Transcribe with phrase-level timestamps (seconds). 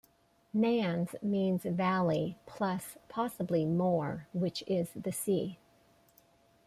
[0.51, 5.59] "Nans" means valley plus possibly "mor" which is the sea.